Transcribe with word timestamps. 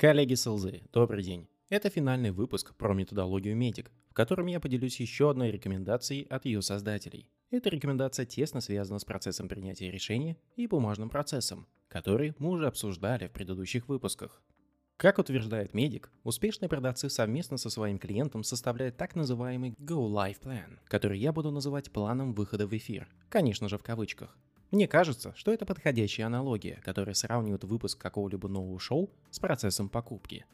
Коллеги 0.00 0.32
с 0.32 0.48
добрый 0.94 1.22
день. 1.22 1.46
Это 1.68 1.90
финальный 1.90 2.30
выпуск 2.30 2.74
про 2.74 2.94
методологию 2.94 3.54
Медик, 3.54 3.90
в 4.08 4.14
котором 4.14 4.46
я 4.46 4.58
поделюсь 4.58 4.98
еще 4.98 5.28
одной 5.28 5.50
рекомендацией 5.50 6.22
от 6.22 6.46
ее 6.46 6.62
создателей. 6.62 7.28
Эта 7.50 7.68
рекомендация 7.68 8.24
тесно 8.24 8.62
связана 8.62 8.98
с 8.98 9.04
процессом 9.04 9.46
принятия 9.46 9.90
решения 9.90 10.38
и 10.56 10.66
бумажным 10.66 11.10
процессом, 11.10 11.66
который 11.88 12.32
мы 12.38 12.48
уже 12.48 12.66
обсуждали 12.66 13.26
в 13.26 13.32
предыдущих 13.32 13.88
выпусках. 13.88 14.42
Как 14.96 15.18
утверждает 15.18 15.74
медик, 15.74 16.10
успешные 16.24 16.70
продавцы 16.70 17.10
совместно 17.10 17.58
со 17.58 17.68
своим 17.68 17.98
клиентом 17.98 18.42
составляют 18.42 18.96
так 18.96 19.14
называемый 19.14 19.74
Go 19.78 20.08
Live 20.08 20.40
Plan, 20.40 20.78
который 20.86 21.18
я 21.18 21.30
буду 21.30 21.50
называть 21.50 21.92
планом 21.92 22.32
выхода 22.32 22.66
в 22.66 22.74
эфир, 22.74 23.06
конечно 23.28 23.68
же 23.68 23.76
в 23.76 23.82
кавычках. 23.82 24.38
Мне 24.70 24.86
кажется, 24.86 25.34
что 25.34 25.52
это 25.52 25.66
подходящая 25.66 26.26
аналогия, 26.26 26.80
которая 26.84 27.14
сравнивает 27.14 27.64
выпуск 27.64 28.00
какого-либо 28.00 28.48
нового 28.48 28.78
шоу 28.78 29.10
с 29.30 29.40
процессом 29.40 29.88
покупки. 29.88 30.46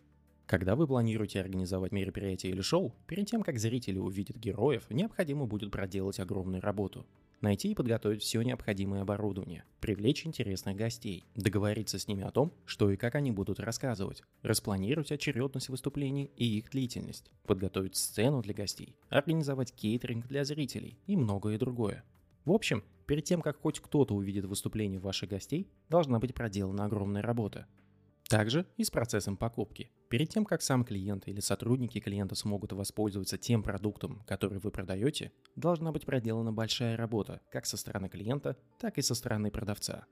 Когда 0.47 0.75
вы 0.75 0.87
планируете 0.87 1.41
организовать 1.41 1.92
мероприятие 1.92 2.52
или 2.52 2.62
шоу, 2.62 2.95
перед 3.06 3.27
тем, 3.27 3.42
как 3.42 3.59
зрители 3.59 3.98
увидят 3.98 4.37
героев, 4.37 4.84
необходимо 4.89 5.45
будет 5.45 5.70
проделать 5.70 6.19
огромную 6.19 6.62
работу. 6.62 7.05
Найти 7.42 7.73
и 7.73 7.75
подготовить 7.75 8.23
все 8.23 8.41
необходимое 8.41 9.02
оборудование, 9.02 9.65
привлечь 9.80 10.25
интересных 10.25 10.77
гостей, 10.77 11.27
договориться 11.34 11.98
с 11.98 12.09
ними 12.09 12.25
о 12.25 12.30
том, 12.30 12.55
что 12.64 12.91
и 12.91 12.97
как 12.97 13.17
они 13.17 13.33
будут 13.33 13.61
рассказывать, 13.61 14.23
распланировать 14.41 15.12
очередность 15.12 15.69
выступлений 15.69 16.30
и 16.37 16.56
их 16.56 16.70
длительность, 16.70 17.30
подготовить 17.45 17.97
сцену 17.97 18.41
для 18.41 18.55
гостей, 18.55 18.97
организовать 19.11 19.75
кейтеринг 19.75 20.27
для 20.27 20.45
зрителей 20.45 20.97
и 21.06 21.17
многое 21.17 21.59
другое. 21.59 22.05
В 22.47 22.53
общем, 22.53 22.83
перед 23.06 23.24
тем, 23.24 23.41
как 23.41 23.61
хоть 23.61 23.80
кто-то 23.80 24.14
увидит 24.14 24.44
выступление 24.44 25.00
ваших 25.00 25.30
гостей, 25.30 25.70
должна 25.89 26.19
быть 26.19 26.34
проделана 26.34 26.84
огромная 26.84 27.22
работа. 27.22 27.67
Также 28.28 28.67
и 28.77 28.83
с 28.83 28.91
процессом 28.91 29.36
покупки. 29.36 29.91
Перед 30.08 30.30
тем, 30.30 30.44
как 30.44 30.61
сам 30.61 30.84
клиент 30.84 31.28
или 31.28 31.39
сотрудники 31.39 32.00
клиента 32.00 32.34
смогут 32.34 32.72
воспользоваться 32.72 33.39
тем 33.39 33.62
продуктом, 33.62 34.22
который 34.27 34.58
вы 34.58 34.72
продаете, 34.72 35.33
должна 35.55 35.92
быть 35.92 36.06
проделана 36.06 36.53
большая 36.53 36.97
работа 36.97 37.41
как 37.50 37.67
со 37.67 37.77
стороны 37.77 38.08
клиента, 38.08 38.56
так 38.78 38.98
и 38.98 39.03
со 39.03 39.14
стороны 39.14 39.50
продавца. 39.52 40.06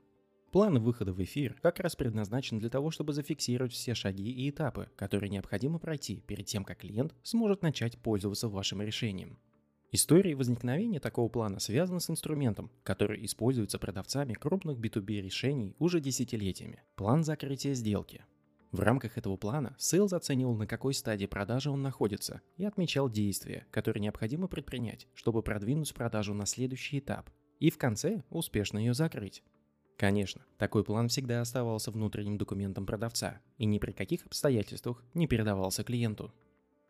План 0.53 0.79
выхода 0.79 1.13
в 1.13 1.21
эфир 1.21 1.57
как 1.63 1.81
раз 1.81 1.97
предназначен 1.97 2.61
для 2.61 2.71
того, 2.71 2.93
чтобы 2.93 3.13
зафиксировать 3.13 3.73
все 3.73 3.95
шаги 3.95 4.31
и 4.31 4.51
этапы, 4.51 4.89
которые 4.95 5.29
необходимо 5.29 5.81
пройти 5.81 6.21
перед 6.21 6.47
тем, 6.47 6.65
как 6.65 6.79
клиент 6.79 7.13
сможет 7.25 7.63
начать 7.63 7.99
пользоваться 7.99 8.49
вашим 8.49 8.81
решением. 8.81 9.41
История 9.95 10.35
возникновения 10.35 10.99
такого 10.99 11.29
плана 11.29 11.61
связана 11.61 12.01
с 12.01 12.11
инструментом, 12.11 12.69
который 12.83 13.25
используется 13.25 13.79
продавцами 13.79 14.33
крупных 14.33 14.77
B2B 14.79 15.21
решений 15.21 15.77
уже 15.79 16.01
десятилетиями– 16.01 16.83
план 16.97 17.23
закрытия 17.23 17.75
сделки. 17.75 18.25
В 18.73 18.81
рамках 18.81 19.19
этого 19.19 19.37
плана 19.37 19.77
сейлз 19.79 20.13
оценивал, 20.13 20.57
на 20.57 20.67
какой 20.67 20.95
стадии 20.95 21.27
продажи 21.27 21.71
он 21.71 21.81
находится, 21.81 22.41
и 22.57 22.65
отмечал 22.65 23.09
действия, 23.09 23.69
которые 23.71 24.01
необходимо 24.01 24.49
предпринять, 24.49 25.07
чтобы 25.15 25.45
продвинуть 25.45 25.95
продажу 25.95 26.35
на 26.35 26.47
следующий 26.47 26.99
этап, 26.99 27.31
и 27.61 27.71
в 27.71 27.79
конце 27.79 28.25
успешно 28.31 28.79
ее 28.79 28.95
закрыть. 28.95 29.45
Конечно, 29.97 30.45
такой 30.59 30.83
план 30.83 31.07
всегда 31.07 31.41
оставался 31.41 31.93
внутренним 31.93 32.37
документом 32.37 32.85
продавца 32.85 33.41
и 33.59 33.65
ни 33.65 33.79
при 33.79 33.93
каких 33.93 34.27
обстоятельствах 34.27 35.05
не 35.15 35.29
передавался 35.29 35.85
клиенту. 35.85 36.35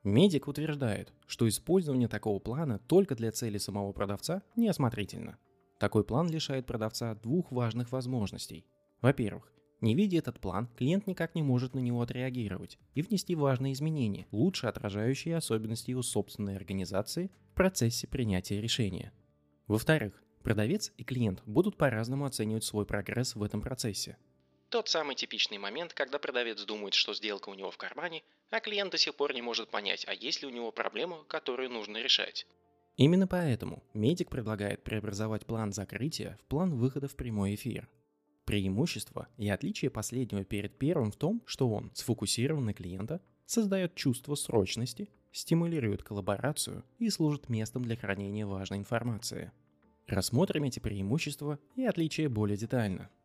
Медик 0.04 0.48
утверждает, 0.48 1.14
что 1.26 1.48
использование 1.48 2.08
такого 2.08 2.38
плана 2.38 2.78
только 2.78 3.14
для 3.14 3.32
цели 3.32 3.56
самого 3.56 3.92
продавца 3.92 4.42
неосмотрительно. 4.54 5.38
Такой 5.78 6.04
план 6.04 6.28
лишает 6.28 6.66
продавца 6.66 7.14
двух 7.14 7.50
важных 7.50 7.90
возможностей. 7.90 8.66
Во-первых, 9.00 9.50
не 9.80 9.94
видя 9.94 10.18
этот 10.18 10.40
план, 10.40 10.68
клиент 10.76 11.06
никак 11.06 11.34
не 11.34 11.42
может 11.42 11.74
на 11.74 11.78
него 11.78 12.02
отреагировать 12.02 12.78
и 12.94 13.00
внести 13.00 13.34
важные 13.34 13.72
изменения, 13.72 14.26
лучше 14.30 14.66
отражающие 14.66 15.36
особенности 15.36 15.90
его 15.90 16.02
собственной 16.02 16.56
организации 16.56 17.30
в 17.52 17.54
процессе 17.54 18.06
принятия 18.06 18.60
решения. 18.60 19.10
Во-вторых, 19.68 20.22
продавец 20.42 20.92
и 20.98 21.04
клиент 21.04 21.42
будут 21.46 21.78
по-разному 21.78 22.26
оценивать 22.26 22.64
свой 22.64 22.84
прогресс 22.84 23.36
в 23.36 23.42
этом 23.42 23.62
процессе. 23.62 24.18
Тот 24.68 24.88
самый 24.88 25.14
типичный 25.14 25.58
момент, 25.58 25.94
когда 25.94 26.18
продавец 26.18 26.62
думает, 26.64 26.92
что 26.92 27.14
сделка 27.14 27.48
у 27.48 27.54
него 27.54 27.70
в 27.70 27.78
кармане, 27.78 28.22
а 28.54 28.60
клиент 28.60 28.92
до 28.92 28.98
сих 28.98 29.16
пор 29.16 29.34
не 29.34 29.42
может 29.42 29.68
понять, 29.68 30.04
а 30.06 30.14
есть 30.14 30.42
ли 30.42 30.46
у 30.46 30.50
него 30.50 30.70
проблема, 30.70 31.24
которую 31.24 31.70
нужно 31.70 31.96
решать. 31.96 32.46
Именно 32.96 33.26
поэтому 33.26 33.82
медик 33.94 34.30
предлагает 34.30 34.84
преобразовать 34.84 35.44
план 35.44 35.72
закрытия 35.72 36.38
в 36.40 36.44
план 36.44 36.72
выхода 36.72 37.08
в 37.08 37.16
прямой 37.16 37.56
эфир. 37.56 37.88
Преимущество 38.44 39.26
и 39.38 39.48
отличие 39.48 39.90
последнего 39.90 40.44
перед 40.44 40.78
первым 40.78 41.10
в 41.10 41.16
том, 41.16 41.42
что 41.46 41.68
он 41.68 41.90
сфокусирован 41.94 42.64
на 42.64 42.74
клиента, 42.74 43.20
создает 43.44 43.96
чувство 43.96 44.36
срочности, 44.36 45.08
стимулирует 45.32 46.04
коллаборацию 46.04 46.84
и 47.00 47.10
служит 47.10 47.48
местом 47.48 47.82
для 47.82 47.96
хранения 47.96 48.46
важной 48.46 48.78
информации. 48.78 49.50
Рассмотрим 50.06 50.62
эти 50.62 50.78
преимущества 50.78 51.58
и 51.74 51.84
отличия 51.84 52.28
более 52.28 52.56
детально– 52.56 53.10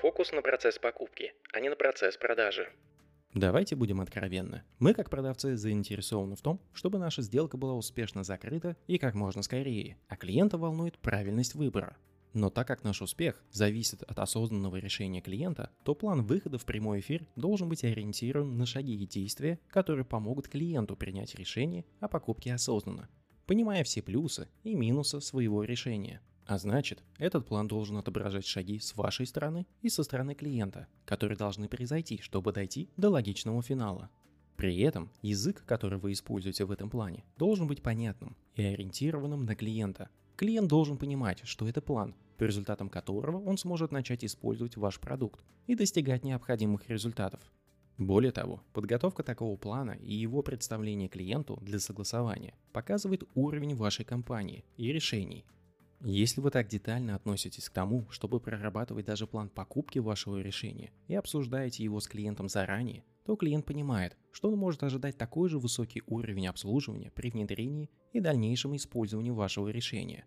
Фокус 0.00 0.32
на 0.32 0.40
процесс 0.40 0.78
покупки, 0.78 1.34
а 1.52 1.60
не 1.60 1.68
на 1.68 1.76
процесс 1.76 2.16
продажи. 2.16 2.66
Давайте 3.34 3.76
будем 3.76 4.00
откровенны. 4.00 4.62
Мы, 4.78 4.94
как 4.94 5.10
продавцы, 5.10 5.56
заинтересованы 5.56 6.36
в 6.36 6.40
том, 6.40 6.58
чтобы 6.72 6.98
наша 6.98 7.20
сделка 7.20 7.58
была 7.58 7.74
успешно 7.74 8.24
закрыта 8.24 8.78
и 8.86 8.96
как 8.96 9.14
можно 9.14 9.42
скорее, 9.42 9.98
а 10.08 10.16
клиента 10.16 10.56
волнует 10.56 10.98
правильность 10.98 11.54
выбора. 11.54 11.98
Но 12.32 12.48
так 12.48 12.66
как 12.66 12.82
наш 12.82 13.02
успех 13.02 13.44
зависит 13.50 14.02
от 14.04 14.18
осознанного 14.18 14.76
решения 14.76 15.20
клиента, 15.20 15.68
то 15.84 15.94
план 15.94 16.22
выхода 16.22 16.56
в 16.56 16.64
прямой 16.64 17.00
эфир 17.00 17.26
должен 17.36 17.68
быть 17.68 17.84
ориентирован 17.84 18.56
на 18.56 18.64
шаги 18.64 18.94
и 18.94 19.06
действия, 19.06 19.60
которые 19.68 20.06
помогут 20.06 20.48
клиенту 20.48 20.96
принять 20.96 21.34
решение 21.34 21.84
о 22.00 22.08
покупке 22.08 22.54
осознанно, 22.54 23.10
понимая 23.44 23.84
все 23.84 24.00
плюсы 24.00 24.48
и 24.62 24.74
минусы 24.74 25.20
своего 25.20 25.62
решения. 25.62 26.22
А 26.50 26.58
значит, 26.58 27.04
этот 27.18 27.46
план 27.46 27.68
должен 27.68 27.96
отображать 27.96 28.44
шаги 28.44 28.80
с 28.80 28.96
вашей 28.96 29.24
стороны 29.24 29.68
и 29.82 29.88
со 29.88 30.02
стороны 30.02 30.34
клиента, 30.34 30.88
которые 31.04 31.38
должны 31.38 31.68
произойти, 31.68 32.18
чтобы 32.20 32.52
дойти 32.52 32.90
до 32.96 33.08
логичного 33.08 33.62
финала. 33.62 34.10
При 34.56 34.76
этом 34.80 35.12
язык, 35.22 35.64
который 35.64 36.00
вы 36.00 36.10
используете 36.10 36.64
в 36.64 36.72
этом 36.72 36.90
плане, 36.90 37.22
должен 37.38 37.68
быть 37.68 37.84
понятным 37.84 38.36
и 38.56 38.64
ориентированным 38.64 39.44
на 39.44 39.54
клиента. 39.54 40.08
Клиент 40.34 40.66
должен 40.66 40.98
понимать, 40.98 41.40
что 41.44 41.68
это 41.68 41.80
план, 41.80 42.16
по 42.36 42.42
результатам 42.42 42.88
которого 42.88 43.40
он 43.48 43.56
сможет 43.56 43.92
начать 43.92 44.24
использовать 44.24 44.76
ваш 44.76 44.98
продукт 44.98 45.44
и 45.68 45.76
достигать 45.76 46.24
необходимых 46.24 46.88
результатов. 46.88 47.40
Более 47.96 48.32
того, 48.32 48.64
подготовка 48.72 49.22
такого 49.22 49.56
плана 49.56 49.92
и 49.92 50.14
его 50.14 50.42
представление 50.42 51.08
клиенту 51.08 51.60
для 51.62 51.78
согласования 51.78 52.54
показывает 52.72 53.22
уровень 53.36 53.76
вашей 53.76 54.04
компании 54.04 54.64
и 54.76 54.90
решений, 54.92 55.44
если 56.02 56.40
вы 56.40 56.50
так 56.50 56.66
детально 56.66 57.14
относитесь 57.14 57.68
к 57.68 57.72
тому, 57.72 58.08
чтобы 58.10 58.40
прорабатывать 58.40 59.04
даже 59.04 59.26
план 59.26 59.50
покупки 59.50 59.98
вашего 59.98 60.38
решения 60.38 60.92
и 61.08 61.14
обсуждаете 61.14 61.84
его 61.84 62.00
с 62.00 62.08
клиентом 62.08 62.48
заранее, 62.48 63.04
то 63.26 63.36
клиент 63.36 63.66
понимает, 63.66 64.16
что 64.32 64.50
он 64.50 64.58
может 64.58 64.82
ожидать 64.82 65.18
такой 65.18 65.50
же 65.50 65.58
высокий 65.58 66.02
уровень 66.06 66.48
обслуживания 66.48 67.10
при 67.10 67.30
внедрении 67.30 67.90
и 68.12 68.20
дальнейшем 68.20 68.74
использовании 68.76 69.30
вашего 69.30 69.68
решения. 69.68 70.24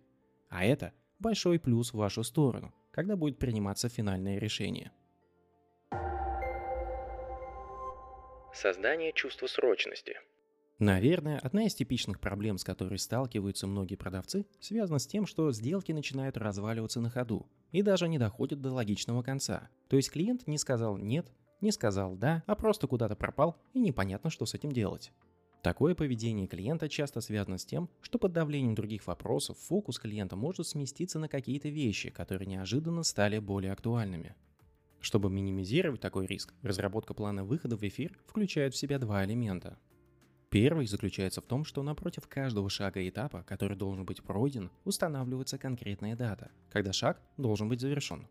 А 0.50 0.64
это 0.64 0.94
большой 1.18 1.60
плюс 1.60 1.92
в 1.92 1.98
вашу 1.98 2.24
сторону, 2.24 2.72
когда 2.92 3.16
будет 3.16 3.40
приниматься 3.40 3.90
финальное 3.90 4.38
решение. 4.38 4.92
Создание 8.54 9.12
чувства 9.14 9.48
срочности– 9.48 10.14
Наверное, 10.84 11.40
одна 11.40 11.64
из 11.64 11.76
типичных 11.76 12.20
проблем, 12.20 12.58
с 12.58 12.66
которой 12.66 13.00
сталкиваются 13.00 13.68
многие 13.68 13.96
продавцы, 13.96 14.46
связана 14.60 15.00
с 15.00 15.08
тем, 15.08 15.26
что 15.26 15.50
сделки 15.54 15.94
начинают 15.94 16.36
разваливаться 16.36 17.00
на 17.00 17.10
ходу 17.10 17.48
и 17.72 17.82
даже 17.82 18.10
не 18.10 18.20
доходят 18.20 18.60
до 18.60 18.74
логичного 18.74 19.24
конца. 19.24 19.70
То 19.88 19.96
есть 19.96 20.12
клиент 20.12 20.46
не 20.46 20.58
сказал 20.58 20.98
«нет», 20.98 21.32
не 21.62 21.72
сказал 21.72 22.18
«да», 22.18 22.44
а 22.48 22.56
просто 22.56 22.88
куда-то 22.88 23.16
пропал 23.16 23.56
и 23.74 23.80
непонятно, 23.80 24.30
что 24.30 24.46
с 24.46 24.56
этим 24.56 24.74
делать. 24.74 25.14
Такое 25.62 25.96
поведение 25.96 26.48
клиента 26.48 26.90
часто 26.90 27.22
связано 27.22 27.60
с 27.60 27.66
тем, 27.66 27.90
что 28.02 28.20
под 28.20 28.34
давлением 28.34 28.76
других 28.76 29.08
вопросов 29.08 29.58
фокус 29.60 30.00
клиента 30.00 30.36
может 30.36 30.68
сместиться 30.68 31.18
на 31.18 31.30
какие-то 31.30 31.70
вещи, 31.70 32.10
которые 32.10 32.46
неожиданно 32.46 33.04
стали 33.04 33.40
более 33.40 33.72
актуальными. 33.72 34.36
Чтобы 35.00 35.30
минимизировать 35.30 36.02
такой 36.02 36.26
риск, 36.26 36.54
разработка 36.62 37.14
плана 37.14 37.46
выхода 37.46 37.78
в 37.78 37.84
эфир 37.84 38.20
включает 38.28 38.74
в 38.74 38.78
себя 38.78 39.00
два 39.00 39.24
элемента. 39.24 39.80
Первый 40.54 40.86
заключается 40.86 41.42
в 41.42 41.48
том, 41.48 41.66
что 41.66 41.82
напротив 41.82 42.28
каждого 42.28 42.70
шага 42.70 43.00
и 43.00 43.10
этапа, 43.10 43.42
который 43.42 43.76
должен 43.76 44.06
быть 44.06 44.22
пройден, 44.22 44.70
устанавливается 44.86 45.58
конкретная 45.58 46.16
дата, 46.16 46.52
когда 46.70 46.94
шаг 46.94 47.20
должен 47.38 47.70
быть 47.70 47.82
завершен. 47.82 48.28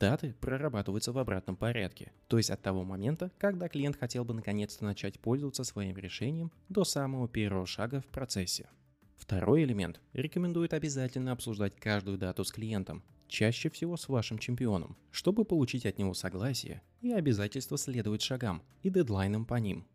Даты 0.00 0.34
прорабатываются 0.40 1.12
в 1.12 1.18
обратном 1.18 1.56
порядке, 1.56 2.10
то 2.28 2.38
есть 2.38 2.48
от 2.48 2.62
того 2.62 2.84
момента, 2.84 3.30
когда 3.36 3.68
клиент 3.68 3.98
хотел 3.98 4.24
бы 4.24 4.32
наконец-то 4.32 4.86
начать 4.86 5.20
пользоваться 5.20 5.62
своим 5.62 5.94
решением 5.98 6.50
до 6.70 6.84
самого 6.84 7.28
первого 7.28 7.66
шага 7.66 8.00
в 8.00 8.06
процессе. 8.06 8.70
Второй 9.18 9.64
элемент 9.64 10.00
рекомендует 10.14 10.72
обязательно 10.72 11.32
обсуждать 11.32 11.76
каждую 11.76 12.16
дату 12.16 12.44
с 12.44 12.50
клиентом, 12.50 13.02
чаще 13.28 13.68
всего 13.68 13.98
с 13.98 14.08
вашим 14.08 14.38
чемпионом, 14.38 14.96
чтобы 15.10 15.44
получить 15.44 15.84
от 15.84 15.98
него 15.98 16.14
согласие 16.14 16.80
и 17.02 17.12
обязательство 17.12 17.76
следовать 17.76 18.22
шагам 18.22 18.62
и 18.82 18.88
дедлайнам 18.88 19.44
по 19.44 19.56
ним. 19.56 19.86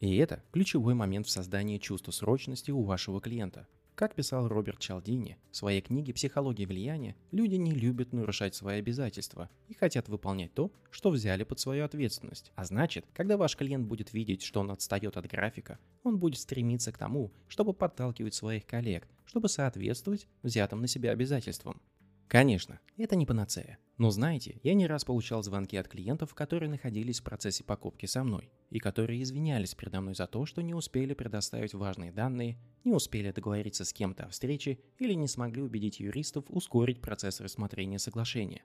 И 0.00 0.16
это 0.16 0.42
ключевой 0.52 0.94
момент 0.94 1.26
в 1.26 1.30
создании 1.30 1.78
чувства 1.78 2.12
срочности 2.12 2.70
у 2.70 2.82
вашего 2.82 3.20
клиента. 3.20 3.66
Как 3.96 4.14
писал 4.14 4.46
Роберт 4.46 4.78
Чалдини 4.78 5.38
в 5.50 5.56
своей 5.56 5.80
книге 5.80 6.12
«Психология 6.12 6.66
влияния», 6.66 7.16
люди 7.30 7.54
не 7.54 7.72
любят 7.72 8.12
нарушать 8.12 8.54
свои 8.54 8.78
обязательства 8.78 9.48
и 9.68 9.74
хотят 9.74 10.10
выполнять 10.10 10.52
то, 10.52 10.70
что 10.90 11.08
взяли 11.08 11.44
под 11.44 11.60
свою 11.60 11.86
ответственность. 11.86 12.52
А 12.56 12.66
значит, 12.66 13.06
когда 13.14 13.38
ваш 13.38 13.56
клиент 13.56 13.86
будет 13.86 14.12
видеть, 14.12 14.42
что 14.42 14.60
он 14.60 14.70
отстает 14.70 15.16
от 15.16 15.26
графика, 15.26 15.78
он 16.02 16.18
будет 16.18 16.38
стремиться 16.38 16.92
к 16.92 16.98
тому, 16.98 17.32
чтобы 17.48 17.72
подталкивать 17.72 18.34
своих 18.34 18.66
коллег, 18.66 19.08
чтобы 19.24 19.48
соответствовать 19.48 20.28
взятым 20.42 20.82
на 20.82 20.88
себя 20.88 21.12
обязательствам. 21.12 21.80
Конечно, 22.28 22.80
это 22.96 23.14
не 23.14 23.24
панацея. 23.24 23.78
Но 23.98 24.10
знаете, 24.10 24.60
я 24.62 24.74
не 24.74 24.86
раз 24.86 25.04
получал 25.04 25.42
звонки 25.42 25.76
от 25.76 25.88
клиентов, 25.88 26.34
которые 26.34 26.68
находились 26.68 27.20
в 27.20 27.24
процессе 27.24 27.64
покупки 27.64 28.06
со 28.06 28.24
мной, 28.24 28.50
и 28.70 28.78
которые 28.78 29.22
извинялись 29.22 29.74
передо 29.74 30.00
мной 30.00 30.14
за 30.14 30.26
то, 30.26 30.44
что 30.44 30.60
не 30.60 30.74
успели 30.74 31.14
предоставить 31.14 31.72
важные 31.72 32.12
данные, 32.12 32.58
не 32.84 32.92
успели 32.92 33.30
договориться 33.30 33.84
с 33.84 33.92
кем-то 33.92 34.24
о 34.24 34.28
встрече 34.28 34.78
или 34.98 35.14
не 35.14 35.28
смогли 35.28 35.62
убедить 35.62 36.00
юристов 36.00 36.44
ускорить 36.48 37.00
процесс 37.00 37.40
рассмотрения 37.40 37.98
соглашения. 37.98 38.64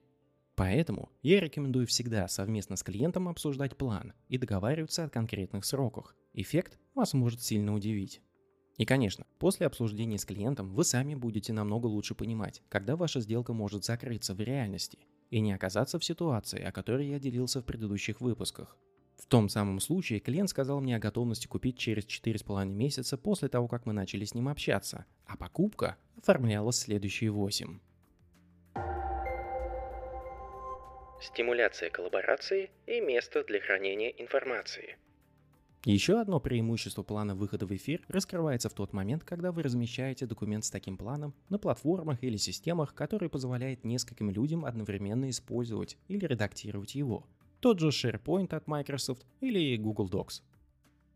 Поэтому 0.55 1.09
я 1.21 1.39
рекомендую 1.39 1.87
всегда 1.87 2.27
совместно 2.27 2.75
с 2.75 2.83
клиентом 2.83 3.29
обсуждать 3.29 3.77
план 3.77 4.13
и 4.27 4.37
договариваться 4.37 5.05
о 5.05 5.09
конкретных 5.09 5.65
сроках. 5.65 6.15
Эффект 6.33 6.77
вас 6.93 7.13
может 7.13 7.41
сильно 7.41 7.73
удивить. 7.73 8.21
И, 8.77 8.85
конечно, 8.85 9.25
после 9.37 9.67
обсуждения 9.67 10.17
с 10.17 10.25
клиентом 10.25 10.73
вы 10.73 10.83
сами 10.83 11.15
будете 11.15 11.53
намного 11.53 11.87
лучше 11.87 12.15
понимать, 12.15 12.61
когда 12.69 12.95
ваша 12.95 13.19
сделка 13.19 13.53
может 13.53 13.83
закрыться 13.83 14.33
в 14.33 14.39
реальности 14.39 14.99
и 15.29 15.39
не 15.39 15.53
оказаться 15.53 15.99
в 15.99 16.05
ситуации, 16.05 16.61
о 16.63 16.71
которой 16.71 17.07
я 17.07 17.19
делился 17.19 17.61
в 17.61 17.65
предыдущих 17.65 18.21
выпусках. 18.21 18.77
В 19.17 19.27
том 19.27 19.49
самом 19.49 19.79
случае 19.79 20.19
клиент 20.19 20.49
сказал 20.49 20.81
мне 20.81 20.95
о 20.95 20.99
готовности 20.99 21.47
купить 21.47 21.77
через 21.77 22.05
4,5 22.05 22.65
месяца 22.65 23.17
после 23.17 23.49
того, 23.49 23.67
как 23.67 23.85
мы 23.85 23.93
начали 23.93 24.25
с 24.25 24.33
ним 24.33 24.47
общаться, 24.47 25.05
а 25.25 25.37
покупка 25.37 25.97
оформлялась 26.17 26.79
следующие 26.79 27.29
8. 27.29 27.79
Стимуляция 31.21 31.91
коллаборации 31.91 32.71
и 32.87 32.99
место 32.99 33.43
для 33.43 33.59
хранения 33.59 34.09
информации– 34.09 34.97
еще 35.89 36.19
одно 36.21 36.39
преимущество 36.39 37.01
плана 37.01 37.33
выхода 37.33 37.65
в 37.65 37.75
эфир 37.75 38.05
раскрывается 38.07 38.69
в 38.69 38.73
тот 38.73 38.93
момент, 38.93 39.23
когда 39.23 39.51
вы 39.51 39.63
размещаете 39.63 40.27
документ 40.27 40.63
с 40.63 40.69
таким 40.69 40.95
планом 40.95 41.33
на 41.49 41.57
платформах 41.57 42.23
или 42.23 42.37
системах, 42.37 42.93
которые 42.93 43.29
позволяют 43.29 43.83
нескольким 43.83 44.29
людям 44.29 44.63
одновременно 44.63 45.27
использовать 45.31 45.97
или 46.07 46.23
редактировать 46.23 46.93
его. 46.93 47.25
Тот 47.61 47.79
же 47.79 47.89
SharePoint 47.89 48.53
от 48.53 48.67
Microsoft 48.67 49.25
или 49.39 49.75
Google 49.77 50.07
Docs. 50.07 50.43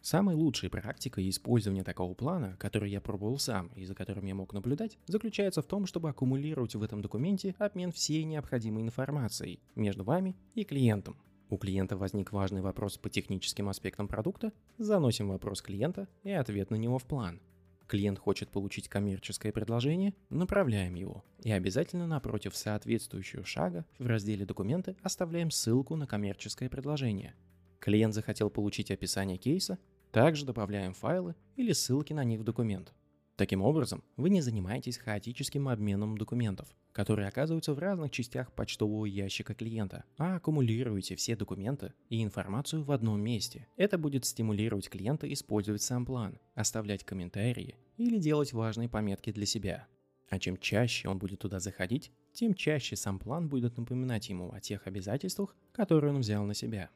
Самой 0.01 0.35
лучшей 0.35 0.69
практикой 0.69 1.29
использования 1.29 1.83
такого 1.83 2.15
плана, 2.15 2.55
который 2.59 2.89
я 2.89 3.01
пробовал 3.01 3.37
сам 3.37 3.67
и 3.75 3.85
за 3.85 3.93
которым 3.93 4.25
я 4.25 4.33
мог 4.33 4.53
наблюдать, 4.53 4.97
заключается 5.05 5.61
в 5.61 5.67
том, 5.67 5.85
чтобы 5.85 6.09
аккумулировать 6.09 6.73
в 6.73 6.81
этом 6.81 7.01
документе 7.01 7.55
обмен 7.59 7.91
всей 7.91 8.23
необходимой 8.23 8.81
информацией 8.81 9.59
между 9.75 10.03
вами 10.03 10.35
и 10.55 10.63
клиентом. 10.63 11.17
У 11.49 11.57
клиента 11.57 11.95
возник 11.95 12.31
важный 12.31 12.61
вопрос 12.61 12.97
по 12.97 13.09
техническим 13.09 13.69
аспектам 13.69 14.07
продукта, 14.07 14.51
заносим 14.77 15.29
вопрос 15.29 15.61
клиента 15.61 16.07
и 16.23 16.31
ответ 16.31 16.71
на 16.71 16.75
него 16.75 16.97
в 16.97 17.05
план. 17.05 17.39
Клиент 17.87 18.17
хочет 18.17 18.49
получить 18.49 18.89
коммерческое 18.89 19.51
предложение, 19.51 20.15
направляем 20.29 20.95
его. 20.95 21.23
И 21.43 21.51
обязательно 21.51 22.07
напротив 22.07 22.55
соответствующего 22.55 23.45
шага 23.45 23.85
в 23.99 24.07
разделе 24.07 24.43
«Документы» 24.43 24.95
оставляем 25.03 25.51
ссылку 25.51 25.95
на 25.95 26.07
коммерческое 26.07 26.67
предложение. 26.67 27.35
Клиент 27.79 28.15
захотел 28.15 28.49
получить 28.49 28.89
описание 28.89 29.37
кейса, 29.37 29.77
также 30.11 30.47
добавляем 30.47 30.93
файлы 30.93 31.35
или 31.55 31.73
ссылки 31.73 32.13
на 32.13 32.23
них 32.23 32.39
в 32.39 32.43
документ. 32.43 32.91
Таким 33.35 33.61
образом, 33.61 34.01
вы 34.15 34.29
не 34.29 34.39
занимаетесь 34.39 34.97
хаотическим 34.97 35.67
обменом 35.67 36.17
документов, 36.17 36.69
которые 36.93 37.27
оказываются 37.27 37.73
в 37.73 37.79
разных 37.79 38.11
частях 38.11 38.53
почтового 38.53 39.05
ящика 39.05 39.53
клиента, 39.53 40.05
а 40.17 40.37
аккумулируете 40.37 41.17
все 41.17 41.35
документы 41.35 41.93
и 42.07 42.23
информацию 42.23 42.85
в 42.85 42.91
одном 42.91 43.19
месте. 43.19 43.67
Это 43.75 43.97
будет 43.97 44.23
стимулировать 44.23 44.87
клиента 44.87 45.31
использовать 45.31 45.81
сам 45.81 46.05
план, 46.05 46.39
оставлять 46.53 47.03
комментарии 47.03 47.75
или 47.97 48.19
делать 48.19 48.53
важные 48.53 48.87
пометки 48.87 49.33
для 49.33 49.45
себя. 49.45 49.85
А 50.29 50.39
чем 50.39 50.55
чаще 50.57 51.09
он 51.09 51.17
будет 51.17 51.39
туда 51.39 51.59
заходить, 51.59 52.13
тем 52.31 52.53
чаще 52.53 52.95
сам 52.95 53.19
план 53.19 53.49
будет 53.49 53.75
напоминать 53.75 54.29
ему 54.29 54.53
о 54.53 54.61
тех 54.61 54.87
обязательствах, 54.87 55.57
которые 55.73 56.13
он 56.13 56.21
взял 56.21 56.45
на 56.45 56.53
себя. 56.53 56.89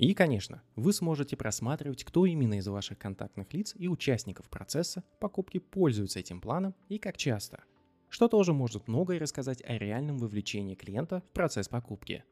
И, 0.00 0.14
конечно, 0.14 0.62
вы 0.76 0.94
сможете 0.94 1.36
просматривать, 1.36 2.04
кто 2.04 2.24
именно 2.24 2.54
из 2.54 2.66
ваших 2.66 2.98
контактных 2.98 3.52
лиц 3.52 3.74
и 3.76 3.86
участников 3.86 4.48
процесса 4.48 5.04
покупки 5.18 5.58
пользуется 5.58 6.20
этим 6.20 6.40
планом 6.40 6.74
и 6.88 6.98
как 6.98 7.18
часто, 7.18 7.64
что 8.08 8.26
тоже 8.26 8.54
может 8.54 8.88
многое 8.88 9.18
рассказать 9.18 9.62
о 9.62 9.76
реальном 9.76 10.16
вовлечении 10.16 10.74
клиента 10.74 11.20
в 11.20 11.34
процесс 11.34 11.68
покупки. 11.68 12.24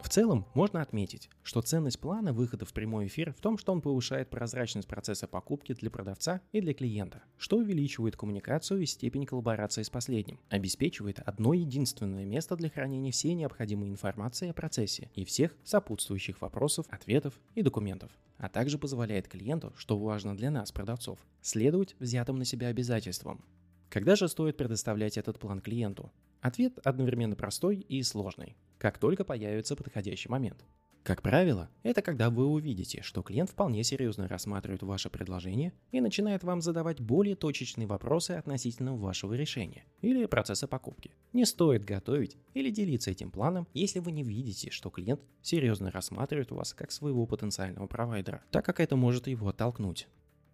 В 0.00 0.08
целом, 0.08 0.46
можно 0.54 0.80
отметить, 0.80 1.28
что 1.42 1.60
ценность 1.60 1.98
плана 1.98 2.32
выхода 2.32 2.64
в 2.64 2.72
прямой 2.72 3.08
эфир 3.08 3.32
в 3.32 3.40
том, 3.40 3.58
что 3.58 3.72
он 3.72 3.80
повышает 3.80 4.30
прозрачность 4.30 4.88
процесса 4.88 5.26
покупки 5.26 5.74
для 5.74 5.90
продавца 5.90 6.40
и 6.52 6.60
для 6.60 6.72
клиента, 6.72 7.22
что 7.36 7.58
увеличивает 7.58 8.16
коммуникацию 8.16 8.80
и 8.80 8.86
степень 8.86 9.26
коллаборации 9.26 9.82
с 9.82 9.90
последним, 9.90 10.38
обеспечивает 10.50 11.18
одно 11.18 11.52
единственное 11.52 12.24
место 12.24 12.56
для 12.56 12.70
хранения 12.70 13.10
всей 13.10 13.34
необходимой 13.34 13.90
информации 13.90 14.48
о 14.48 14.54
процессе 14.54 15.10
и 15.14 15.24
всех 15.24 15.54
сопутствующих 15.64 16.40
вопросов, 16.40 16.86
ответов 16.90 17.34
и 17.54 17.62
документов, 17.62 18.12
а 18.38 18.48
также 18.48 18.78
позволяет 18.78 19.28
клиенту, 19.28 19.72
что 19.76 19.98
важно 19.98 20.36
для 20.36 20.50
нас, 20.50 20.72
продавцов, 20.72 21.18
следовать 21.42 21.96
взятым 21.98 22.36
на 22.36 22.44
себя 22.44 22.68
обязательствам. 22.68 23.44
Когда 23.90 24.16
же 24.16 24.28
стоит 24.28 24.56
предоставлять 24.56 25.18
этот 25.18 25.38
план 25.38 25.60
клиенту? 25.60 26.12
Ответ 26.40 26.78
одновременно 26.84 27.36
простой 27.36 27.76
и 27.76 28.02
сложный 28.02 28.56
как 28.78 28.98
только 28.98 29.24
появится 29.24 29.76
подходящий 29.76 30.28
момент. 30.28 30.64
Как 31.04 31.22
правило, 31.22 31.70
это 31.84 32.02
когда 32.02 32.28
вы 32.28 32.44
увидите, 32.46 33.00
что 33.02 33.22
клиент 33.22 33.48
вполне 33.48 33.82
серьезно 33.82 34.28
рассматривает 34.28 34.82
ваше 34.82 35.08
предложение 35.08 35.72
и 35.90 36.00
начинает 36.00 36.44
вам 36.44 36.60
задавать 36.60 37.00
более 37.00 37.34
точечные 37.34 37.86
вопросы 37.86 38.32
относительно 38.32 38.94
вашего 38.94 39.32
решения 39.32 39.84
или 40.02 40.26
процесса 40.26 40.68
покупки. 40.68 41.12
Не 41.32 41.46
стоит 41.46 41.84
готовить 41.84 42.36
или 42.52 42.70
делиться 42.70 43.10
этим 43.10 43.30
планом, 43.30 43.66
если 43.72 44.00
вы 44.00 44.12
не 44.12 44.22
видите, 44.22 44.70
что 44.70 44.90
клиент 44.90 45.22
серьезно 45.40 45.90
рассматривает 45.90 46.50
вас 46.50 46.74
как 46.74 46.90
своего 46.90 47.26
потенциального 47.26 47.86
провайдера, 47.86 48.42
так 48.50 48.64
как 48.66 48.78
это 48.78 48.96
может 48.96 49.28
его 49.28 49.48
оттолкнуть. 49.48 50.08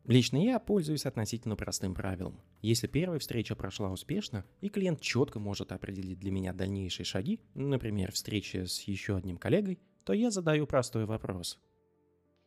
Лично 0.07 0.37
я 0.37 0.59
пользуюсь 0.59 1.07
относительно 1.07 1.57
простым 1.57 1.95
правилом. 1.95 2.39
Если 2.61 2.87
первая 2.87 3.19
встреча 3.19 3.57
прошла 3.57 3.91
успешно, 3.91 4.45
и 4.61 4.69
клиент 4.69 5.01
четко 5.01 5.39
может 5.39 5.73
определить 5.73 6.19
для 6.19 6.31
меня 6.31 6.53
дальнейшие 6.53 7.07
шаги, 7.07 7.41
например, 7.55 8.13
встреча 8.13 8.67
с 8.67 8.83
еще 8.83 9.17
одним 9.17 9.39
коллегой, 9.39 9.79
то 10.05 10.13
я 10.13 10.31
задаю 10.31 10.67
простой 10.67 11.07
вопрос. 11.07 11.59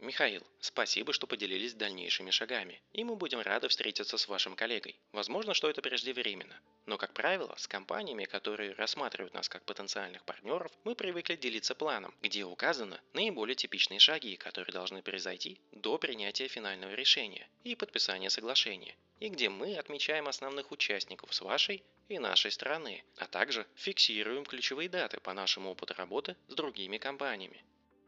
Михаил, 0.08 0.42
спасибо, 0.62 1.12
что 1.12 1.28
поделились 1.28 1.74
дальнейшими 1.74 2.32
шагами, 2.32 2.82
и 2.94 3.04
мы 3.04 3.18
будем 3.18 3.42
рады 3.42 3.68
встретиться 3.68 4.18
с 4.18 4.30
вашим 4.30 4.56
коллегой. 4.56 4.98
Возможно, 5.12 5.54
что 5.54 5.70
это 5.70 5.82
преждевременно, 5.82 6.58
но, 6.86 6.98
как 6.98 7.12
правило, 7.12 7.54
с 7.58 7.68
компаниями, 7.68 8.24
которые 8.24 8.72
рассматривают 8.76 9.34
нас 9.34 9.50
как 9.50 9.66
потенциальных 9.66 10.24
партнеров, 10.24 10.72
мы 10.86 10.96
привыкли 10.96 11.36
делиться 11.36 11.76
планом, 11.76 12.16
где 12.22 12.46
указаны 12.46 13.02
наиболее 13.12 13.56
типичные 13.56 14.00
шаги, 14.00 14.38
которые 14.38 14.72
должны 14.72 15.02
произойти 15.02 15.60
до 15.74 15.98
принятия 15.98 16.48
финального 16.48 16.94
решения 16.94 17.50
и 17.66 17.76
подписания 17.76 18.30
соглашения, 18.30 18.96
и 19.20 19.28
где 19.28 19.50
мы 19.50 19.76
отмечаем 19.76 20.30
основных 20.30 20.72
участников 20.72 21.34
с 21.34 21.42
вашей 21.42 21.84
и 22.08 22.18
нашей 22.18 22.52
стороны, 22.52 23.04
а 23.18 23.28
также 23.28 23.68
фиксируем 23.76 24.46
ключевые 24.46 24.88
даты 24.88 25.20
по 25.20 25.34
нашему 25.34 25.72
опыту 25.72 25.96
работы 25.96 26.38
с 26.48 26.54
другими 26.54 26.98
компаниями. 26.98 27.62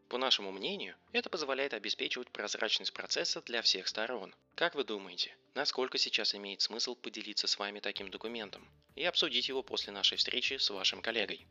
По 0.09 0.17
нашему 0.17 0.51
мнению, 0.51 0.95
это 1.11 1.29
позволяет 1.29 1.75
обеспечивать 1.75 2.31
прозрачность 2.31 2.93
процесса 2.93 3.43
для 3.45 3.61
всех 3.61 3.87
сторон. 3.87 4.33
Как 4.55 4.73
вы 4.73 4.83
думаете, 4.83 5.35
насколько 5.53 5.99
сейчас 5.99 6.33
имеет 6.33 6.61
смысл 6.61 6.95
поделиться 6.95 7.45
с 7.45 7.59
вами 7.59 7.79
таким 7.79 8.09
документом 8.09 8.67
и 8.95 9.03
обсудить 9.03 9.47
его 9.47 9.61
после 9.61 9.93
нашей 9.93 10.17
встречи 10.17 10.57
с 10.57 10.67
вашим 10.71 11.03
коллегой? 11.03 11.45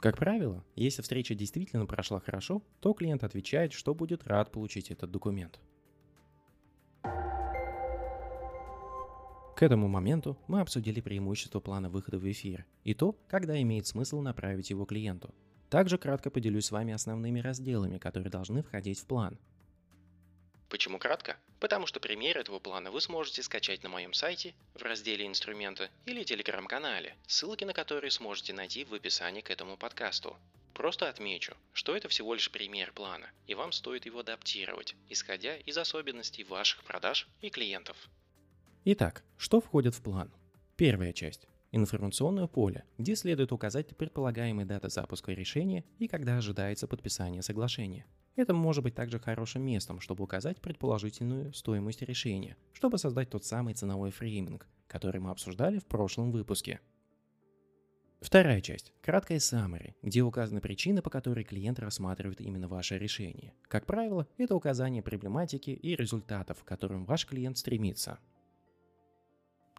Как 0.00 0.16
правило, 0.16 0.64
если 0.76 1.02
встреча 1.02 1.34
действительно 1.34 1.84
прошла 1.84 2.20
хорошо, 2.20 2.62
то 2.80 2.94
клиент 2.94 3.22
отвечает, 3.22 3.74
что 3.74 3.94
будет 3.94 4.26
рад 4.26 4.50
получить 4.50 4.90
этот 4.90 5.10
документ. 5.10 5.60
К 9.56 9.62
этому 9.62 9.88
моменту 9.88 10.38
мы 10.46 10.62
обсудили 10.62 11.02
преимущества 11.02 11.60
плана 11.60 11.90
выхода 11.90 12.18
в 12.18 12.30
эфир 12.30 12.64
и 12.84 12.94
то, 12.94 13.12
когда 13.28 13.60
имеет 13.60 13.86
смысл 13.86 14.22
направить 14.22 14.70
его 14.70 14.86
клиенту– 14.86 15.34
также 15.70 15.98
кратко 15.98 16.30
поделюсь 16.30 16.66
с 16.66 16.70
вами 16.70 16.92
основными 16.92 17.40
разделами, 17.40 17.98
которые 17.98 18.30
должны 18.30 18.62
входить 18.62 19.00
в 19.00 19.06
план. 19.06 19.38
Почему 20.68 20.98
кратко? 20.98 21.36
Потому 21.60 21.86
что 21.86 21.98
пример 21.98 22.36
этого 22.36 22.58
плана 22.58 22.90
вы 22.90 23.00
сможете 23.00 23.42
скачать 23.42 23.82
на 23.82 23.88
моем 23.88 24.12
сайте 24.12 24.54
в 24.74 24.82
разделе 24.82 25.26
«Инструменты» 25.26 25.90
или 26.04 26.24
телеграм-канале, 26.24 27.16
ссылки 27.26 27.64
на 27.64 27.72
которые 27.72 28.10
сможете 28.10 28.52
найти 28.52 28.84
в 28.84 28.92
описании 28.92 29.40
к 29.40 29.50
этому 29.50 29.76
подкасту. 29.76 30.36
Просто 30.74 31.08
отмечу, 31.08 31.56
что 31.72 31.96
это 31.96 32.08
всего 32.08 32.34
лишь 32.34 32.50
пример 32.52 32.92
плана, 32.92 33.30
и 33.46 33.54
вам 33.54 33.72
стоит 33.72 34.06
его 34.06 34.20
адаптировать, 34.20 34.94
исходя 35.08 35.56
из 35.56 35.76
особенностей 35.76 36.44
ваших 36.44 36.84
продаж 36.84 37.26
и 37.40 37.50
клиентов. 37.50 37.96
Итак, 38.84 39.24
что 39.38 39.60
входит 39.60 39.94
в 39.94 40.02
план? 40.02 40.30
Первая 40.76 41.12
часть. 41.12 41.48
Информационное 41.70 42.46
поле, 42.46 42.84
где 42.96 43.14
следует 43.14 43.52
указать 43.52 43.94
предполагаемые 43.94 44.64
даты 44.64 44.88
запуска 44.88 45.32
решения 45.32 45.84
и 45.98 46.08
когда 46.08 46.38
ожидается 46.38 46.88
подписание 46.88 47.42
соглашения. 47.42 48.06
Это 48.36 48.54
может 48.54 48.84
быть 48.84 48.94
также 48.94 49.18
хорошим 49.18 49.62
местом, 49.62 50.00
чтобы 50.00 50.24
указать 50.24 50.62
предположительную 50.62 51.52
стоимость 51.52 52.00
решения, 52.02 52.56
чтобы 52.72 52.96
создать 52.96 53.28
тот 53.28 53.44
самый 53.44 53.74
ценовой 53.74 54.12
фрейминг, 54.12 54.66
который 54.86 55.20
мы 55.20 55.30
обсуждали 55.30 55.78
в 55.78 55.84
прошлом 55.84 56.30
выпуске. 56.30 56.80
Вторая 58.20 58.60
часть– 58.60 58.92
краткая 59.02 59.38
summary, 59.38 59.94
где 60.02 60.22
указаны 60.22 60.60
причины, 60.60 61.02
по 61.02 61.10
которой 61.10 61.44
клиент 61.44 61.78
рассматривает 61.78 62.40
именно 62.40 62.66
ваше 62.66 62.98
решение. 62.98 63.54
Как 63.68 63.86
правило, 63.86 64.26
это 64.38 64.56
указание 64.56 65.02
проблематики 65.02 65.70
и 65.70 65.94
результатов, 65.94 66.64
к 66.64 66.66
которым 66.66 67.04
ваш 67.04 67.26
клиент 67.26 67.58
стремится. 67.58 68.18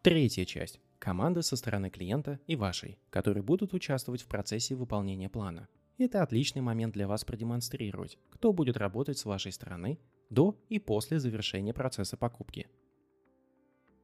Третья 0.03 0.45
часть– 0.45 0.79
команды 0.99 1.41
со 1.41 1.55
стороны 1.55 1.89
клиента 1.89 2.39
и 2.45 2.55
вашей, 2.55 2.99
которые 3.09 3.41
будут 3.41 3.73
участвовать 3.73 4.21
в 4.21 4.27
процессе 4.27 4.75
выполнения 4.75 5.29
плана. 5.29 5.67
Это 5.97 6.21
отличный 6.21 6.61
момент 6.61 6.93
для 6.93 7.07
вас 7.07 7.25
продемонстрировать, 7.25 8.17
кто 8.29 8.53
будет 8.53 8.77
работать 8.77 9.17
с 9.17 9.25
вашей 9.25 9.51
стороны 9.51 9.99
до 10.29 10.57
и 10.69 10.79
после 10.79 11.19
завершения 11.19 11.73
процесса 11.73 12.15
покупки. 12.15 12.67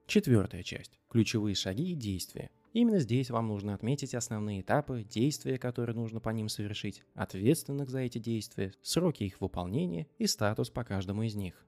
Четвертая 0.08 0.64
часть– 0.64 1.00
ключевые 1.10 1.56
шаги 1.56 1.92
и 1.92 1.96
действия. 1.96 2.52
Именно 2.74 3.00
здесь 3.00 3.30
вам 3.30 3.48
нужно 3.48 3.74
отметить 3.74 4.14
основные 4.14 4.62
этапы, 4.62 5.04
действия, 5.04 5.58
которые 5.58 5.96
нужно 5.96 6.20
по 6.20 6.30
ним 6.30 6.50
совершить, 6.50 7.04
ответственных 7.14 7.90
за 7.90 8.00
эти 8.00 8.18
действия, 8.18 8.74
сроки 8.82 9.24
их 9.24 9.40
выполнения 9.40 10.08
и 10.18 10.28
статус 10.28 10.70
по 10.70 10.84
каждому 10.84 11.24
из 11.24 11.36
них. 11.36 11.66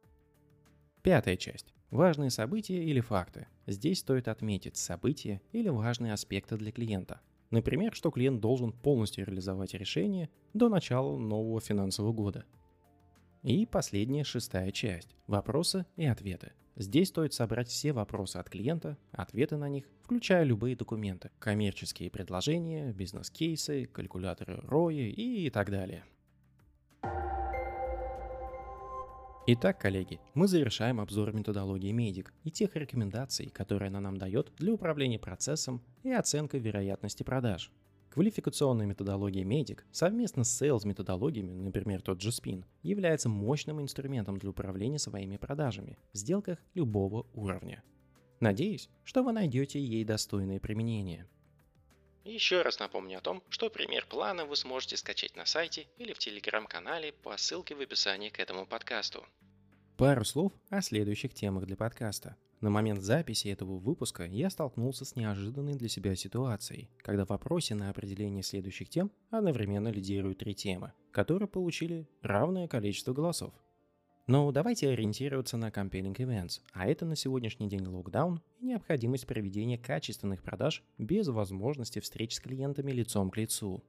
Пятая 1.01 1.37
часть. 1.37 1.73
Важные 1.89 2.29
события 2.29 2.83
или 2.83 2.99
факты. 2.99 3.47
Здесь 3.65 3.99
стоит 3.99 4.27
отметить 4.27 4.77
события 4.77 5.41
или 5.51 5.69
важные 5.69 6.13
аспекты 6.13 6.57
для 6.57 6.71
клиента, 6.71 7.21
Например, 7.49 7.93
что 7.93 8.11
клиент 8.11 8.41
должен 8.41 8.73
полностью 8.73 9.25
реализовать 9.25 9.73
решение 9.73 10.29
до 10.53 10.69
начала 10.69 11.17
нового 11.17 11.61
финансового 11.61 12.11
года. 12.11 12.45
И 13.43 13.65
последняя 13.65 14.23
шестая 14.23 14.71
часть– 14.71 15.15
вопросы 15.27 15.85
и 15.95 16.05
ответы. 16.05 16.51
Здесь 16.75 17.07
стоит 17.07 17.33
собрать 17.33 17.69
все 17.69 17.93
вопросы 17.93 18.37
от 18.37 18.49
клиента, 18.49 18.97
ответы 19.11 19.57
на 19.57 19.69
них, 19.69 19.85
включая 20.03 20.43
любые 20.43 20.75
документы, 20.75 21.31
коммерческие 21.39 22.11
предложения, 22.11 22.91
бизнес-кейсы, 22.91 23.85
калькуляторы 23.85 24.55
ROI 24.65 25.09
и 25.09 25.49
так 25.49 25.71
далее– 25.71 26.03
Итак, 29.49 29.79
коллеги, 29.79 30.19
мы 30.33 30.45
завершаем 30.49 30.99
обзор 30.99 31.33
методологии 31.33 31.93
MEDDIC 31.93 32.33
и 32.43 32.51
тех 32.51 32.75
рекомендаций, 32.75 33.47
которые 33.47 33.87
она 33.87 34.01
нам 34.01 34.17
дает 34.17 34.51
для 34.57 34.73
управления 34.73 35.19
процессом 35.19 35.81
и 36.03 36.11
оценкой 36.11 36.59
вероятности 36.59 37.23
продаж. 37.23 37.71
Квалификационная 38.09 38.87
методология 38.87 39.45
MEDDIC 39.45 39.85
совместно 39.89 40.43
с 40.43 40.61
sales 40.61 40.85
методологиями, 40.85 41.53
например, 41.53 42.01
тот 42.01 42.19
же 42.19 42.31
SPIN, 42.31 42.65
является 42.83 43.29
мощным 43.29 43.79
инструментом 43.79 44.37
для 44.37 44.49
управления 44.49 44.99
своими 44.99 45.37
продажами 45.37 45.97
в 46.11 46.17
сделках 46.17 46.59
любого 46.73 47.25
уровня. 47.33 47.83
Надеюсь, 48.41 48.89
что 49.05 49.23
вы 49.23 49.31
найдете 49.31 49.79
ей 49.79 50.03
достойное 50.03 50.59
применение. 50.59 51.25
Еще 52.27 52.61
раз 52.61 52.77
напомню 52.79 53.19
о 53.19 53.21
том, 53.21 53.41
что 53.47 53.69
пример 53.69 54.05
плана 54.05 54.45
вы 54.45 54.57
сможете 54.57 54.97
скачать 54.97 55.37
на 55.37 55.45
сайте 55.45 55.87
или 55.97 56.11
в 56.11 56.19
телеграм-канале 56.19 57.13
по 57.13 57.37
ссылке 57.37 57.73
в 57.73 57.79
описании 57.79 58.27
к 58.27 58.39
этому 58.39 58.65
подкасту. 58.65 59.25
Пару 59.95 60.25
слов 60.25 60.51
о 60.69 60.81
следующих 60.81 61.33
темах 61.33 61.65
для 61.65 61.77
подкаста. 61.77 62.35
На 62.59 62.69
момент 62.69 63.01
записи 63.01 63.47
этого 63.47 63.77
выпуска 63.77 64.25
я 64.25 64.49
столкнулся 64.49 65.05
с 65.05 65.15
неожиданной 65.15 65.75
для 65.75 65.87
себя 65.87 66.17
ситуацией, 66.17 66.89
когда 66.97 67.23
в 67.23 67.29
вопросе 67.29 67.75
на 67.75 67.89
определение 67.89 68.43
следующих 68.43 68.89
тем 68.89 69.09
одновременно 69.29 69.87
лидируют 69.87 70.39
три 70.39 70.53
темы, 70.53 70.91
которые 71.11 71.47
получили 71.47 72.09
равное 72.21 72.67
количество 72.67 73.13
голосов. 73.13 73.53
Но 74.27 74.51
давайте 74.51 74.89
ориентироваться 74.89 75.55
на 75.55 75.69
Compelling 75.69 76.15
Events, 76.15 76.59
а 76.73 76.85
это 76.85 77.05
на 77.05 77.15
сегодняшний 77.15 77.69
день 77.69 77.85
локдаун 77.87 78.41
и 78.59 78.65
необходимость 78.65 79.25
проведения 79.25 79.77
качественных 79.77 80.43
продаж 80.43 80.83
без 80.97 81.29
возможности 81.29 81.99
встреч 81.99 82.35
с 82.35 82.41
клиентами 82.41 82.91
лицом 82.91 83.29
к 83.29 83.37
лицу. 83.37 83.85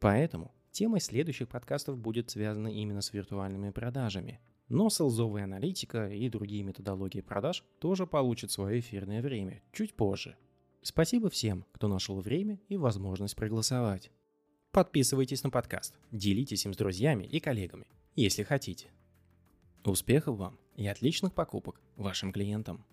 Поэтому 0.00 0.52
тема 0.70 1.00
следующих 1.00 1.48
подкастов 1.48 1.96
будет 1.96 2.28
связана 2.28 2.68
именно 2.68 3.00
с 3.00 3.14
виртуальными 3.14 3.70
продажами, 3.70 4.38
но 4.68 4.90
селзовая 4.90 5.44
аналитика 5.44 6.08
и 6.10 6.28
другие 6.28 6.62
методологии 6.62 7.22
продаж 7.22 7.64
тоже 7.78 8.06
получат 8.06 8.50
свое 8.50 8.80
эфирное 8.80 9.22
время 9.22 9.62
чуть 9.72 9.94
позже. 9.94 10.36
Спасибо 10.82 11.30
всем, 11.30 11.64
кто 11.72 11.88
нашел 11.88 12.20
время 12.20 12.60
и 12.68 12.76
возможность 12.76 13.34
проголосовать. 13.34 14.10
Подписывайтесь 14.72 15.42
на 15.42 15.48
подкаст, 15.48 15.94
делитесь 16.10 16.66
им 16.66 16.74
с 16.74 16.76
друзьями 16.76 17.24
и 17.24 17.40
коллегами, 17.40 17.86
если 18.14 18.42
хотите. 18.42 18.90
Успехов 19.90 20.38
вам 20.38 20.58
и 20.76 20.86
отличных 20.86 21.34
покупок 21.34 21.80
вашим 21.96 22.32
клиентам! 22.32 22.84